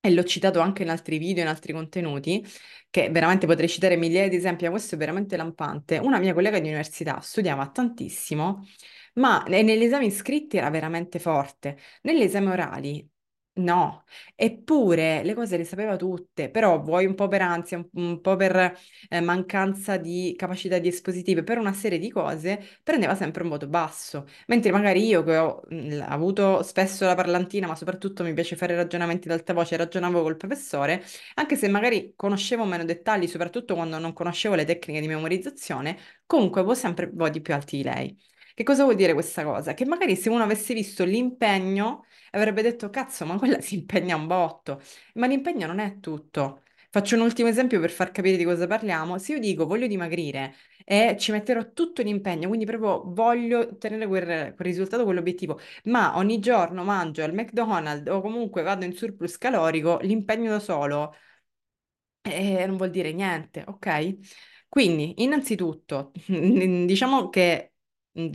e 0.00 0.10
l'ho 0.10 0.24
citato 0.24 0.60
anche 0.60 0.82
in 0.82 0.88
altri 0.88 1.18
video, 1.18 1.42
in 1.42 1.48
altri 1.48 1.74
contenuti, 1.74 2.42
che 2.88 3.10
veramente 3.10 3.46
potrei 3.46 3.68
citare 3.68 3.96
migliaia 3.96 4.28
di 4.28 4.36
esempi, 4.36 4.64
ma 4.64 4.70
questo 4.70 4.94
è 4.94 4.98
veramente 4.98 5.36
lampante. 5.36 5.98
Una 5.98 6.18
mia 6.18 6.32
collega 6.32 6.58
di 6.58 6.68
università 6.68 7.20
studiava 7.20 7.68
tantissimo, 7.68 8.66
ma 9.18 9.42
ne- 9.48 9.62
negli 9.62 9.84
esami 9.84 10.10
scritti 10.10 10.56
era 10.56 10.70
veramente 10.70 11.18
forte. 11.18 11.78
Negli 12.02 12.22
esami 12.22 12.46
orali 12.48 13.08
No, 13.58 14.04
eppure 14.36 15.24
le 15.24 15.34
cose 15.34 15.56
le 15.56 15.64
sapeva 15.64 15.96
tutte, 15.96 16.48
però 16.48 16.80
vuoi 16.80 17.06
un 17.06 17.16
po' 17.16 17.26
per 17.26 17.42
ansia, 17.42 17.76
un, 17.78 17.88
un 17.94 18.20
po' 18.20 18.36
per 18.36 18.78
eh, 19.08 19.20
mancanza 19.20 19.96
di 19.96 20.32
capacità 20.36 20.78
di 20.78 20.86
espositive, 20.86 21.42
per 21.42 21.58
una 21.58 21.72
serie 21.72 21.98
di 21.98 22.08
cose, 22.08 22.64
prendeva 22.84 23.16
sempre 23.16 23.42
un 23.42 23.48
voto 23.48 23.66
basso. 23.66 24.26
Mentre 24.46 24.70
magari 24.70 25.04
io 25.06 25.24
che 25.24 25.36
ho 25.36 25.62
mh, 25.68 26.04
avuto 26.06 26.62
spesso 26.62 27.04
la 27.04 27.16
parlantina, 27.16 27.66
ma 27.66 27.74
soprattutto 27.74 28.22
mi 28.22 28.32
piace 28.32 28.54
fare 28.54 28.76
ragionamenti 28.76 29.26
ad 29.26 29.34
alta 29.34 29.52
voce, 29.52 29.76
ragionavo 29.76 30.22
col 30.22 30.36
professore, 30.36 31.02
anche 31.34 31.56
se 31.56 31.66
magari 31.68 32.12
conoscevo 32.14 32.64
meno 32.64 32.84
dettagli, 32.84 33.26
soprattutto 33.26 33.74
quando 33.74 33.98
non 33.98 34.12
conoscevo 34.12 34.54
le 34.54 34.64
tecniche 34.64 35.00
di 35.00 35.08
memorizzazione, 35.08 35.98
comunque 36.26 36.60
avevo 36.60 36.74
sempre 36.76 37.10
voti 37.12 37.40
più 37.40 37.54
alti 37.54 37.78
di 37.78 37.82
lei. 37.82 38.16
Che 38.58 38.64
cosa 38.64 38.82
vuol 38.82 38.96
dire 38.96 39.12
questa 39.12 39.44
cosa? 39.44 39.72
Che 39.72 39.84
magari 39.86 40.16
se 40.16 40.28
uno 40.30 40.42
avesse 40.42 40.74
visto 40.74 41.04
l'impegno 41.04 42.04
avrebbe 42.32 42.60
detto, 42.60 42.90
cazzo, 42.90 43.24
ma 43.24 43.38
quella 43.38 43.60
si 43.62 43.76
impegna 43.76 44.16
un 44.16 44.26
botto. 44.26 44.80
Ma 45.14 45.28
l'impegno 45.28 45.68
non 45.68 45.78
è 45.78 46.00
tutto. 46.00 46.62
Faccio 46.90 47.14
un 47.14 47.20
ultimo 47.20 47.48
esempio 47.48 47.78
per 47.78 47.90
far 47.92 48.10
capire 48.10 48.36
di 48.36 48.42
cosa 48.42 48.66
parliamo. 48.66 49.16
Se 49.18 49.34
io 49.34 49.38
dico 49.38 49.64
voglio 49.64 49.86
dimagrire 49.86 50.56
e 50.84 51.14
ci 51.20 51.30
metterò 51.30 51.70
tutto 51.72 52.02
l'impegno, 52.02 52.48
quindi 52.48 52.66
proprio 52.66 53.02
voglio 53.12 53.60
ottenere 53.60 54.08
quel, 54.08 54.26
quel 54.26 54.66
risultato, 54.68 55.04
quell'obiettivo, 55.04 55.60
ma 55.84 56.16
ogni 56.16 56.40
giorno 56.40 56.82
mangio 56.82 57.22
al 57.22 57.34
McDonald's 57.34 58.10
o 58.10 58.20
comunque 58.20 58.62
vado 58.62 58.84
in 58.84 58.92
surplus 58.92 59.38
calorico, 59.38 59.98
l'impegno 60.00 60.50
da 60.50 60.58
solo 60.58 61.14
eh, 62.22 62.66
non 62.66 62.76
vuol 62.76 62.90
dire 62.90 63.12
niente, 63.12 63.64
ok? 63.66 64.18
Quindi, 64.68 65.22
innanzitutto, 65.22 66.12
diciamo 66.26 67.28
che 67.30 67.72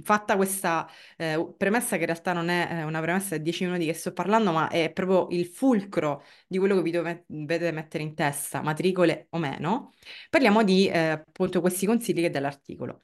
fatta 0.03 0.35
questa 0.35 0.89
eh, 1.17 1.53
premessa, 1.57 1.95
che 1.95 2.01
in 2.01 2.07
realtà 2.07 2.33
non 2.33 2.49
è 2.49 2.67
eh, 2.71 2.83
una 2.83 3.01
premessa 3.01 3.37
di 3.37 3.43
10 3.43 3.65
minuti 3.65 3.85
che 3.85 3.93
sto 3.93 4.13
parlando, 4.13 4.51
ma 4.51 4.69
è 4.69 4.91
proprio 4.91 5.27
il 5.37 5.45
fulcro 5.45 6.23
di 6.47 6.57
quello 6.57 6.75
che 6.75 6.81
vi 6.81 6.91
dovete 6.91 7.71
mettere 7.71 8.03
in 8.03 8.15
testa, 8.15 8.61
matricole 8.61 9.27
o 9.31 9.37
meno, 9.37 9.91
parliamo 10.29 10.63
di 10.63 10.87
eh, 10.87 10.97
appunto 11.09 11.61
questi 11.61 11.85
consigli 11.85 12.21
che 12.21 12.29
dall'articolo. 12.29 13.01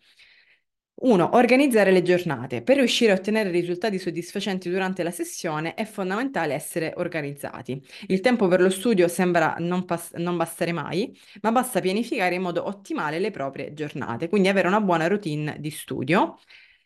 1. 1.02 1.36
Organizzare 1.36 1.92
le 1.92 2.02
giornate. 2.02 2.62
Per 2.62 2.76
riuscire 2.78 3.12
a 3.12 3.16
ottenere 3.16 3.52
risultati 3.52 3.98
soddisfacenti 3.98 4.70
durante 4.70 5.04
la 5.04 5.12
sessione 5.12 5.74
è 5.74 5.86
fondamentale 5.86 6.54
essere 6.54 6.94
organizzati. 6.98 7.82
Il 8.08 8.20
tempo 8.20 8.48
per 8.48 8.60
lo 8.62 8.70
studio 8.70 9.08
sembra 9.08 9.56
non, 9.60 9.86
pas- 9.86 10.14
non, 10.16 10.36
bastare 10.36 10.72
mai, 10.74 11.18
ma 11.42 11.52
basta 11.52 11.80
pianificare 11.80 12.36
in 12.36 12.42
modo 12.42 12.66
ottimale 12.68 13.20
le 13.20 13.32
proprie 13.32 13.74
giornate, 13.74 14.28
quindi 14.28 14.50
avere 14.50 14.68
una 14.68 14.82
buona 14.82 15.08
routine 15.08 15.56
di 15.60 15.70
studio 15.70 16.38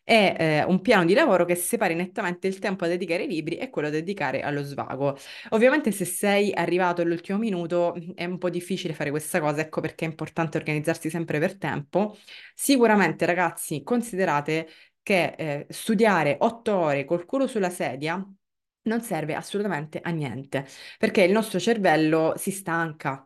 è 0.03 0.36
eh, 0.38 0.63
un 0.65 0.81
piano 0.81 1.05
di 1.05 1.13
lavoro 1.13 1.45
che 1.45 1.55
separi 1.55 1.95
nettamente 1.95 2.48
il 2.48 2.60
tempo 2.60 2.86
da 2.86 2.91
dedicare 2.91 3.24
ai 3.24 3.29
libri 3.29 3.57
e 3.57 3.69
quello 3.69 3.89
da 3.89 3.95
dedicare 3.95 4.41
allo 4.41 4.63
svago. 4.63 5.17
Ovviamente 5.50 5.91
se 5.91 6.05
sei 6.05 6.51
arrivato 6.53 7.01
all'ultimo 7.01 7.38
minuto 7.38 7.93
mm, 7.98 8.12
è 8.15 8.25
un 8.25 8.38
po' 8.38 8.50
difficile 8.50 8.93
fare 8.93 9.10
questa 9.12 9.39
cosa, 9.39 9.62
ecco 9.62 9.81
perché 9.81 10.05
è 10.05 10.07
importante 10.10 10.57
organizzarsi 10.57 11.10
sempre 11.10 11.39
per 11.39 11.57
tempo. 11.57 12.17
Sicuramente 12.53 13.25
ragazzi 13.25 13.83
considerate 13.83 14.67
che 15.01 15.36
eh, 15.38 15.65
studiare 15.69 16.38
otto 16.39 16.75
ore 16.75 17.05
col 17.05 17.25
culo 17.25 17.48
sulla 17.48 17.69
sedia 17.69 18.24
non 18.86 19.01
serve 19.01 19.33
assolutamente 19.36 20.00
a 20.01 20.10
niente, 20.10 20.65
perché 20.98 21.24
il 21.24 21.31
nostro 21.31 21.60
cervello 21.60 22.33
si 22.38 22.51
stanca. 22.51 23.25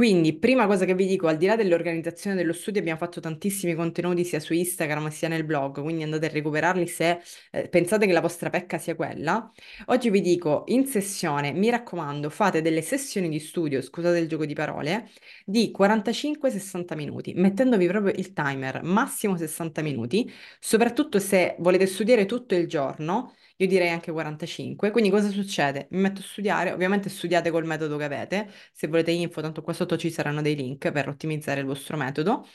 Quindi, 0.00 0.32
prima 0.38 0.66
cosa 0.66 0.86
che 0.86 0.94
vi 0.94 1.04
dico, 1.04 1.26
al 1.26 1.36
di 1.36 1.44
là 1.44 1.56
dell'organizzazione 1.56 2.34
dello 2.34 2.54
studio, 2.54 2.80
abbiamo 2.80 2.98
fatto 2.98 3.20
tantissimi 3.20 3.74
contenuti 3.74 4.24
sia 4.24 4.40
su 4.40 4.54
Instagram 4.54 5.10
sia 5.10 5.28
nel 5.28 5.44
blog, 5.44 5.82
quindi 5.82 6.02
andate 6.02 6.24
a 6.24 6.30
recuperarli 6.30 6.86
se 6.86 7.20
eh, 7.50 7.68
pensate 7.68 8.06
che 8.06 8.12
la 8.14 8.22
vostra 8.22 8.48
pecca 8.48 8.78
sia 8.78 8.94
quella. 8.94 9.52
Oggi 9.88 10.08
vi 10.08 10.22
dico, 10.22 10.64
in 10.68 10.86
sessione, 10.86 11.52
mi 11.52 11.68
raccomando, 11.68 12.30
fate 12.30 12.62
delle 12.62 12.80
sessioni 12.80 13.28
di 13.28 13.38
studio, 13.40 13.82
scusate 13.82 14.16
il 14.16 14.26
gioco 14.26 14.46
di 14.46 14.54
parole, 14.54 15.10
di 15.44 15.70
45-60 15.70 16.96
minuti, 16.96 17.34
mettendovi 17.34 17.86
proprio 17.86 18.14
il 18.16 18.32
timer, 18.32 18.82
massimo 18.82 19.36
60 19.36 19.82
minuti, 19.82 20.32
soprattutto 20.58 21.18
se 21.18 21.56
volete 21.58 21.84
studiare 21.84 22.24
tutto 22.24 22.54
il 22.54 22.66
giorno 22.66 23.34
io 23.60 23.66
direi 23.66 23.90
anche 23.90 24.10
45. 24.10 24.90
Quindi 24.90 25.10
cosa 25.10 25.28
succede? 25.28 25.86
Mi 25.90 26.00
metto 26.00 26.20
a 26.20 26.24
studiare, 26.24 26.72
ovviamente 26.72 27.08
studiate 27.10 27.50
col 27.50 27.66
metodo 27.66 27.96
che 27.98 28.04
avete, 28.04 28.50
se 28.72 28.86
volete 28.88 29.10
info, 29.10 29.40
tanto 29.42 29.60
qua 29.62 29.72
sotto 29.74 29.89
ci 29.96 30.10
saranno 30.10 30.42
dei 30.42 30.54
link 30.56 30.90
per 30.92 31.08
ottimizzare 31.08 31.60
il 31.60 31.66
vostro 31.66 31.96
metodo. 31.96 32.46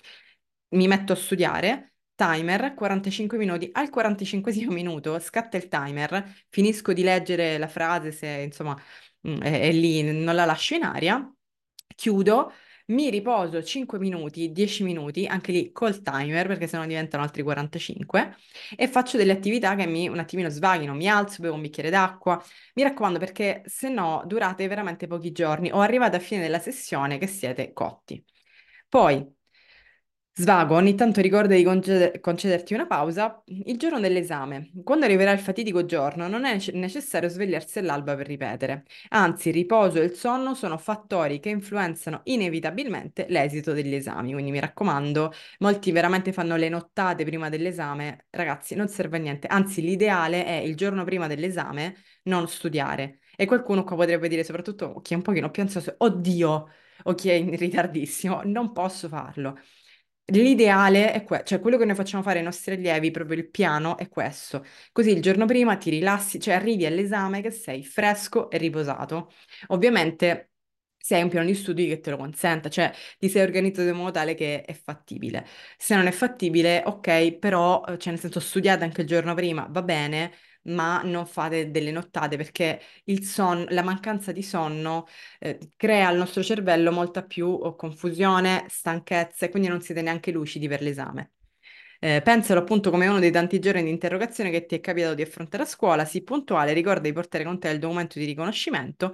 Mi 0.69 0.87
metto 0.87 1.13
a 1.13 1.15
studiare, 1.15 1.95
timer, 2.15 2.73
45 2.73 3.37
minuti, 3.37 3.69
al 3.73 3.89
45 3.89 4.53
minuto 4.73 5.19
scatta 5.19 5.57
il 5.57 5.67
timer, 5.67 6.45
finisco 6.49 6.93
di 6.93 7.03
leggere 7.03 7.57
la 7.57 7.67
frase 7.67 8.11
se 8.11 8.27
insomma 8.27 8.75
mm, 9.27 9.41
è, 9.41 9.61
è 9.61 9.71
lì, 9.71 10.01
non 10.03 10.35
la 10.35 10.45
lascio 10.45 10.75
in 10.75 10.83
aria, 10.83 11.33
chiudo, 11.95 12.51
mi 12.87 13.09
riposo 13.09 13.63
5 13.63 13.97
minuti, 13.99 14.51
10 14.51 14.83
minuti, 14.83 15.25
anche 15.25 15.51
lì 15.51 15.71
col 15.71 16.01
timer, 16.01 16.47
perché 16.47 16.67
sennò 16.67 16.85
diventano 16.85 17.23
altri 17.23 17.41
45, 17.43 18.35
e 18.75 18.87
faccio 18.87 19.17
delle 19.17 19.31
attività 19.31 19.75
che 19.75 19.87
mi 19.87 20.07
un 20.07 20.19
attimino 20.19 20.49
svaghino, 20.49 20.93
mi 20.93 21.07
alzo, 21.09 21.41
bevo 21.41 21.55
un 21.55 21.61
bicchiere 21.61 21.89
d'acqua. 21.89 22.41
Mi 22.75 22.83
raccomando, 22.83 23.19
perché 23.19 23.63
se 23.65 23.89
no 23.89 24.23
durate 24.25 24.67
veramente 24.67 25.07
pochi 25.07 25.31
giorni 25.31 25.71
o 25.71 25.79
arrivate 25.79 26.15
a 26.17 26.19
fine 26.19 26.41
della 26.41 26.59
sessione 26.59 27.17
che 27.17 27.27
siete 27.27 27.73
cotti. 27.73 28.23
Poi 28.87 29.34
Svago, 30.37 30.75
ogni 30.75 30.95
tanto 30.95 31.21
ricorda 31.21 31.55
di 31.55 31.63
conceder- 31.63 32.19
concederti 32.19 32.73
una 32.73 32.85
pausa. 32.85 33.41
Il 33.45 33.77
giorno 33.77 34.01
dell'esame, 34.01 34.69
quando 34.83 35.05
arriverà 35.05 35.31
il 35.31 35.39
fatidico 35.39 35.85
giorno, 35.85 36.27
non 36.27 36.43
è 36.43 36.57
necessario 36.73 37.29
svegliarsi 37.29 37.79
all'alba 37.79 38.15
per 38.17 38.27
ripetere. 38.27 38.83
Anzi, 39.09 39.47
il 39.49 39.53
riposo 39.53 39.99
e 40.01 40.03
il 40.03 40.13
sonno 40.13 40.53
sono 40.53 40.77
fattori 40.77 41.39
che 41.39 41.47
influenzano 41.49 42.19
inevitabilmente 42.25 43.27
l'esito 43.29 43.71
degli 43.71 43.95
esami. 43.95 44.33
Quindi 44.33 44.51
mi 44.51 44.59
raccomando, 44.59 45.31
molti 45.59 45.91
veramente 45.93 46.33
fanno 46.33 46.57
le 46.57 46.67
nottate 46.67 47.23
prima 47.23 47.47
dell'esame. 47.47 48.25
Ragazzi, 48.31 48.75
non 48.75 48.89
serve 48.89 49.15
a 49.17 49.19
niente. 49.21 49.47
Anzi, 49.47 49.81
l'ideale 49.81 50.43
è 50.45 50.55
il 50.55 50.75
giorno 50.75 51.05
prima 51.05 51.27
dell'esame 51.27 51.95
non 52.23 52.45
studiare. 52.49 53.19
E 53.37 53.45
qualcuno 53.45 53.85
qua 53.85 53.95
potrebbe 53.95 54.27
dire, 54.27 54.43
soprattutto 54.43 54.99
chi 55.01 55.13
è 55.13 55.15
un 55.15 55.21
pochino 55.21 55.49
più 55.49 55.61
ansioso, 55.61 55.95
oddio, 55.97 56.67
o 57.03 57.13
chi 57.13 57.29
è 57.29 57.33
in 57.33 57.55
ritardissimo, 57.55 58.41
non 58.43 58.73
posso 58.73 59.07
farlo. 59.07 59.57
L'ideale 60.29 61.11
è 61.13 61.23
questo, 61.23 61.45
cioè 61.45 61.59
quello 61.59 61.77
che 61.77 61.85
noi 61.85 61.93
facciamo 61.95 62.23
fare 62.23 62.39
ai 62.39 62.43
nostri 62.45 62.73
allievi, 62.73 63.11
proprio 63.11 63.37
il 63.37 63.47
piano 63.49 63.95
è 63.95 64.09
questo. 64.09 64.65
Così 64.91 65.11
il 65.11 65.21
giorno 65.21 65.45
prima 65.45 65.77
ti 65.77 65.91
rilassi, 65.91 66.39
cioè 66.39 66.55
arrivi 66.55 66.83
all'esame 66.87 67.41
che 67.43 67.51
sei 67.51 67.83
fresco 67.85 68.49
e 68.49 68.57
riposato. 68.57 69.31
Ovviamente 69.67 70.53
se 70.97 71.15
hai 71.15 71.21
un 71.21 71.29
piano 71.29 71.45
di 71.45 71.53
studi 71.53 71.87
che 71.87 71.99
te 71.99 72.09
lo 72.09 72.17
consenta, 72.17 72.69
cioè 72.69 72.91
ti 73.19 73.29
sei 73.29 73.43
organizzato 73.43 73.87
in 73.87 73.95
modo 73.95 74.09
tale 74.11 74.33
che 74.33 74.63
è 74.63 74.73
fattibile. 74.73 75.45
Se 75.77 75.95
non 75.95 76.07
è 76.07 76.11
fattibile, 76.11 76.81
ok, 76.83 77.33
però, 77.37 77.83
cioè 77.97 78.11
nel 78.13 78.19
senso 78.19 78.39
studiate 78.39 78.83
anche 78.83 79.01
il 79.01 79.07
giorno 79.07 79.35
prima, 79.35 79.67
va 79.69 79.83
bene, 79.83 80.31
ma 80.65 81.01
non 81.03 81.25
fate 81.25 81.71
delle 81.71 81.91
nottate 81.91 82.37
perché 82.37 82.81
il 83.05 83.23
son- 83.23 83.65
la 83.69 83.81
mancanza 83.83 84.31
di 84.31 84.41
sonno 84.43 85.05
eh, 85.39 85.59
crea 85.77 86.07
al 86.07 86.17
nostro 86.17 86.43
cervello 86.43 86.91
molta 86.91 87.23
più 87.23 87.47
oh, 87.47 87.75
confusione, 87.75 88.65
stanchezza 88.69 89.45
e 89.45 89.49
quindi 89.49 89.67
non 89.69 89.81
siete 89.81 90.01
neanche 90.01 90.31
lucidi 90.31 90.67
per 90.67 90.81
l'esame. 90.81 91.31
Eh, 91.99 92.21
pensalo 92.23 92.59
appunto 92.59 92.91
come 92.91 93.07
uno 93.07 93.19
dei 93.19 93.31
tanti 93.31 93.59
giorni 93.59 93.83
di 93.83 93.89
interrogazione 93.89 94.51
che 94.51 94.65
ti 94.65 94.75
è 94.75 94.79
capitato 94.81 95.13
di 95.15 95.21
affrontare 95.21 95.63
a 95.63 95.65
scuola, 95.65 96.05
sii 96.05 96.23
puntuale, 96.23 96.73
ricorda 96.73 97.01
di 97.01 97.13
portare 97.13 97.43
con 97.43 97.57
te 97.59 97.69
il 97.69 97.79
documento 97.79 98.19
di 98.19 98.25
riconoscimento 98.25 99.13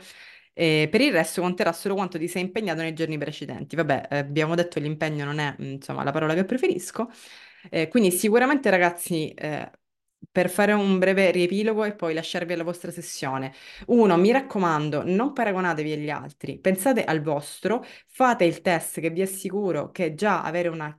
e 0.53 0.88
per 0.91 1.00
il 1.01 1.12
resto 1.13 1.41
conterà 1.41 1.72
solo 1.74 1.93
quanto 1.96 2.17
ti 2.17 2.27
sei 2.27 2.41
impegnato 2.43 2.81
nei 2.81 2.93
giorni 2.93 3.17
precedenti. 3.17 3.75
Vabbè, 3.75 4.08
eh, 4.10 4.17
abbiamo 4.17 4.55
detto 4.55 4.79
che 4.79 4.81
l'impegno 4.81 5.24
non 5.25 5.39
è, 5.39 5.55
insomma, 5.60 6.03
la 6.03 6.12
parola 6.12 6.34
che 6.34 6.43
preferisco. 6.46 7.10
Eh, 7.70 7.88
quindi 7.88 8.12
sicuramente 8.12 8.70
ragazzi, 8.70 9.29
eh, 9.34 9.72
per 10.32 10.50
fare 10.50 10.74
un 10.74 10.98
breve 11.00 11.32
riepilogo 11.32 11.84
e 11.84 11.94
poi 11.96 12.13
lasciarvi 12.13 12.54
alla 12.54 12.63
vostra 12.63 12.92
sessione. 12.92 13.54
Uno, 13.88 14.18
mi 14.18 14.32
raccomando, 14.32 15.04
non 15.06 15.34
paragonatevi 15.34 15.92
agli 15.94 16.10
altri, 16.10 16.60
pensate 16.60 17.04
al 17.04 17.22
vostro, 17.22 17.84
fate 18.08 18.46
il 18.46 18.62
test 18.62 19.00
che 19.00 19.10
vi 19.10 19.22
assicuro 19.22 19.92
che 19.92 20.13
già 20.13 20.44
avere 20.44 20.68
una 20.70 20.98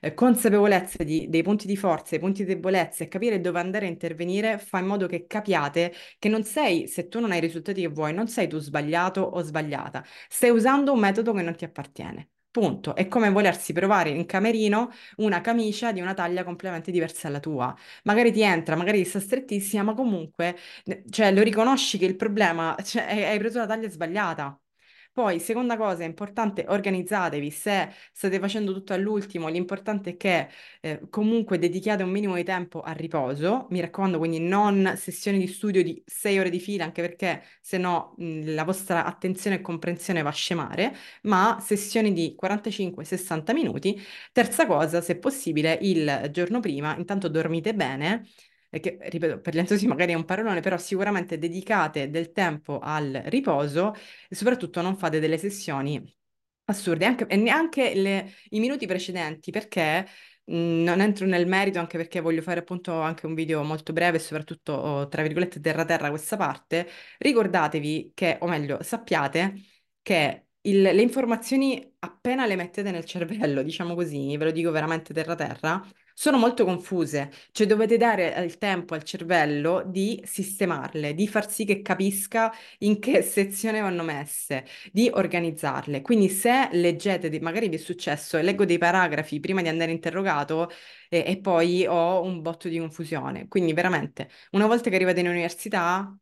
eh, 0.00 0.14
consapevolezza 0.14 1.02
di, 1.04 1.28
dei 1.28 1.42
punti 1.42 1.66
di 1.66 1.76
forza, 1.76 2.10
dei 2.10 2.18
punti 2.20 2.44
di 2.44 2.54
debolezza 2.54 3.04
e 3.04 3.08
capire 3.08 3.40
dove 3.40 3.58
andare 3.60 3.86
a 3.86 3.88
intervenire 3.88 4.58
fa 4.58 4.78
in 4.78 4.86
modo 4.86 5.06
che 5.06 5.26
capiate 5.26 5.92
che 6.18 6.28
non 6.28 6.44
sei, 6.44 6.88
se 6.88 7.08
tu 7.08 7.20
non 7.20 7.30
hai 7.32 7.38
i 7.38 7.40
risultati 7.40 7.80
che 7.82 7.88
vuoi, 7.88 8.12
non 8.14 8.28
sei 8.28 8.48
tu 8.48 8.58
sbagliato 8.58 9.20
o 9.20 9.42
sbagliata, 9.42 10.04
stai 10.28 10.50
usando 10.50 10.92
un 10.92 11.00
metodo 11.00 11.32
che 11.32 11.42
non 11.42 11.54
ti 11.56 11.64
appartiene. 11.64 12.31
Punto. 12.52 12.94
È 12.94 13.08
come 13.08 13.30
volersi 13.30 13.72
provare 13.72 14.10
in 14.10 14.26
camerino 14.26 14.90
una 15.16 15.40
camicia 15.40 15.90
di 15.90 16.02
una 16.02 16.12
taglia 16.12 16.44
completamente 16.44 16.90
diversa 16.90 17.28
dalla 17.28 17.40
tua. 17.40 17.74
Magari 18.04 18.30
ti 18.30 18.42
entra, 18.42 18.76
magari 18.76 19.02
ti 19.02 19.08
sta 19.08 19.20
strettissima, 19.20 19.82
ma 19.82 19.94
comunque, 19.94 20.56
cioè, 21.08 21.32
lo 21.32 21.42
riconosci 21.42 21.96
che 21.96 22.04
il 22.04 22.14
problema, 22.16 22.76
cioè, 22.84 23.04
hai 23.26 23.38
preso 23.38 23.58
la 23.58 23.66
taglia 23.66 23.88
sbagliata. 23.88 24.61
Poi, 25.14 25.40
seconda 25.40 25.76
cosa, 25.76 26.04
importante, 26.04 26.64
organizzatevi, 26.66 27.50
se 27.50 27.90
state 28.12 28.38
facendo 28.40 28.72
tutto 28.72 28.94
all'ultimo, 28.94 29.48
l'importante 29.48 30.10
è 30.12 30.16
che 30.16 30.48
eh, 30.80 31.02
comunque 31.10 31.58
dedichiate 31.58 32.02
un 32.02 32.08
minimo 32.10 32.34
di 32.34 32.44
tempo 32.44 32.80
al 32.80 32.94
riposo, 32.94 33.66
mi 33.72 33.80
raccomando, 33.80 34.16
quindi 34.16 34.38
non 34.40 34.94
sessioni 34.96 35.36
di 35.38 35.46
studio 35.48 35.82
di 35.82 36.02
sei 36.06 36.38
ore 36.38 36.48
di 36.48 36.58
fila, 36.60 36.84
anche 36.84 37.02
perché 37.02 37.42
se 37.60 37.76
no 37.76 38.14
mh, 38.16 38.54
la 38.54 38.64
vostra 38.64 39.04
attenzione 39.04 39.56
e 39.56 39.60
comprensione 39.60 40.22
va 40.22 40.30
a 40.30 40.32
scemare, 40.32 40.94
ma 41.24 41.58
sessioni 41.60 42.14
di 42.14 42.34
45-60 42.34 43.52
minuti. 43.52 44.00
Terza 44.32 44.64
cosa, 44.66 45.02
se 45.02 45.18
possibile, 45.18 45.78
il 45.82 46.28
giorno 46.30 46.60
prima, 46.60 46.96
intanto 46.96 47.28
dormite 47.28 47.74
bene 47.74 48.26
che 48.80 48.98
ripeto, 49.00 49.40
per 49.40 49.54
gli 49.54 49.58
ansiosi 49.58 49.86
magari 49.86 50.12
è 50.12 50.14
un 50.14 50.24
parolone, 50.24 50.60
però 50.60 50.76
sicuramente 50.78 51.38
dedicate 51.38 52.10
del 52.10 52.32
tempo 52.32 52.78
al 52.80 53.22
riposo 53.26 53.94
e 54.28 54.34
soprattutto 54.34 54.80
non 54.80 54.96
fate 54.96 55.20
delle 55.20 55.38
sessioni 55.38 56.02
assurde, 56.66 57.04
anche, 57.04 57.26
e 57.26 57.36
neanche 57.36 57.94
le, 57.94 58.32
i 58.50 58.60
minuti 58.60 58.86
precedenti, 58.86 59.50
perché 59.50 60.06
mh, 60.44 60.54
non 60.82 61.00
entro 61.00 61.26
nel 61.26 61.46
merito, 61.46 61.78
anche 61.78 61.96
perché 61.98 62.20
voglio 62.20 62.42
fare 62.42 62.60
appunto 62.60 63.00
anche 63.00 63.26
un 63.26 63.34
video 63.34 63.62
molto 63.62 63.92
breve 63.92 64.16
e 64.18 64.20
soprattutto, 64.20 64.72
oh, 64.72 65.08
tra 65.08 65.22
virgolette, 65.22 65.60
terra-terra 65.60 66.08
questa 66.10 66.36
parte. 66.36 66.88
Ricordatevi 67.18 68.12
che, 68.14 68.38
o 68.40 68.46
meglio, 68.48 68.82
sappiate 68.82 69.54
che 70.02 70.46
il- 70.62 70.80
le 70.82 71.02
informazioni 71.02 71.94
appena 72.00 72.46
le 72.46 72.56
mettete 72.56 72.90
nel 72.90 73.04
cervello, 73.04 73.62
diciamo 73.62 73.94
così, 73.94 74.36
ve 74.36 74.44
lo 74.46 74.50
dico 74.50 74.70
veramente 74.70 75.12
terra 75.14 75.34
terra, 75.34 75.84
sono 76.14 76.36
molto 76.38 76.64
confuse, 76.64 77.30
cioè 77.52 77.66
dovete 77.66 77.96
dare 77.96 78.28
il 78.44 78.58
tempo 78.58 78.94
al 78.94 79.02
cervello 79.02 79.82
di 79.86 80.20
sistemarle, 80.24 81.14
di 81.14 81.26
far 81.26 81.50
sì 81.50 81.64
che 81.64 81.80
capisca 81.82 82.52
in 82.80 82.98
che 83.00 83.22
sezione 83.22 83.80
vanno 83.80 84.02
messe, 84.02 84.64
di 84.92 85.10
organizzarle. 85.12 86.00
Quindi 86.02 86.28
se 86.28 86.68
leggete, 86.72 87.40
magari 87.40 87.68
vi 87.68 87.76
è 87.76 87.78
successo, 87.78 88.38
leggo 88.40 88.64
dei 88.64 88.78
paragrafi 88.78 89.40
prima 89.40 89.62
di 89.62 89.68
andare 89.68 89.90
interrogato 89.92 90.70
e, 91.08 91.24
e 91.26 91.38
poi 91.40 91.86
ho 91.86 92.22
un 92.22 92.40
botto 92.42 92.68
di 92.68 92.78
confusione. 92.78 93.48
Quindi 93.48 93.72
veramente, 93.72 94.28
una 94.52 94.66
volta 94.66 94.90
che 94.90 94.96
arrivate 94.96 95.20
in 95.20 95.28
università, 95.28 96.14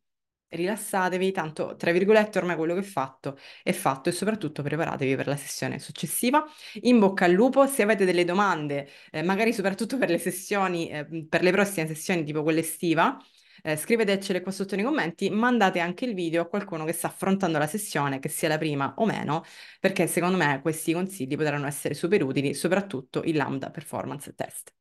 rilassatevi, 0.51 1.33
tanto, 1.33 1.77
tra 1.77 1.93
virgolette, 1.93 2.39
ormai 2.39 2.57
quello 2.57 2.75
che 2.75 2.81
è 2.81 2.83
fatto 2.83 3.39
è 3.63 3.73
fatto 3.73 4.09
e 4.09 4.13
soprattutto 4.13 4.63
preparatevi 4.63 5.17
per 5.17 5.27
la 5.27 5.37
sessione 5.37 5.79
successiva. 5.79 6.45
In 6.83 6.99
bocca 6.99 7.25
al 7.25 7.33
lupo, 7.33 7.67
se 7.67 7.83
avete 7.83 8.05
delle 8.05 8.25
domande, 8.25 8.89
eh, 9.11 9.23
magari 9.23 9.53
soprattutto 9.53 9.97
per 9.99 10.11
le 10.11 10.19
sessioni, 10.19 10.89
eh, 10.91 11.07
per 11.29 11.43
le 11.43 11.51
prossime 11.53 11.87
sessioni 11.87 12.25
tipo 12.25 12.43
quella 12.43 12.61
estiva, 12.61 13.19
eh, 13.63 13.77
scrivetecele 13.77 14.41
qua 14.41 14.53
sotto 14.53 14.75
nei 14.77 14.85
commenti, 14.85 15.31
mandate 15.31 15.81
anche 15.81 16.05
il 16.05 16.15
video 16.15 16.43
a 16.43 16.47
qualcuno 16.47 16.85
che 16.85 16.93
sta 16.93 17.09
affrontando 17.09 17.59
la 17.59 17.67
sessione, 17.67 18.19
che 18.19 18.29
sia 18.29 18.49
la 18.49 18.59
prima 18.59 18.95
o 18.97 19.07
meno, 19.07 19.45
perché 19.79 20.07
secondo 20.07 20.37
me 20.37 20.61
questi 20.63 20.93
consigli 20.93 21.37
potranno 21.37 21.67
essere 21.67 21.95
super 21.95 22.23
utili, 22.23 22.55
soprattutto 22.55 23.23
il 23.25 23.37
Lambda 23.37 23.71
Performance 23.71 24.35
Test. 24.35 24.73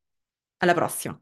Alla 0.58 0.74
prossima! 0.74 1.20